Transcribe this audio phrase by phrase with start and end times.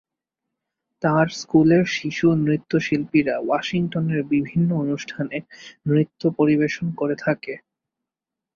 [1.03, 5.37] তাঁর স্কুলের শিশু নৃত্যশিল্পীরা ওয়াশিংটনের বিভিন্ন অনুষ্ঠানে
[5.85, 7.53] নৃত্য পরিবেশন করে থাকে।